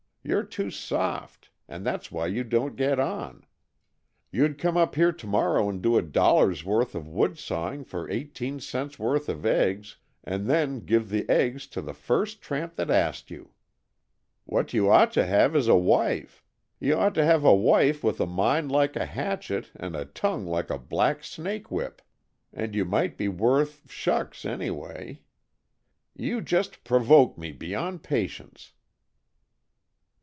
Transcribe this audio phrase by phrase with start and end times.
[0.23, 3.43] You 're too soft, and that's why you don't get on.
[4.31, 8.07] You'd come up here to morrow and do a dollar's worth of wood sawing for
[8.07, 12.91] eighteen cents' worth of eggs, and then give the eggs to the first tramp that
[12.91, 13.49] asked you.
[14.45, 16.45] What you ought to have is a wife.
[16.79, 20.45] You ought to have a wife with a mind like a hatchet and a tongue
[20.45, 21.99] like a black snake whip,
[22.53, 25.23] and you might be worth shucks, anyway.
[26.15, 28.73] You just provoke me beyond patience."